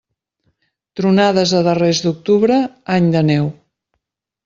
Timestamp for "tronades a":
1.01-1.63